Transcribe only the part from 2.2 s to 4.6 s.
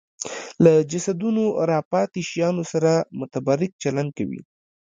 شیانو سره متبرک چلند کوي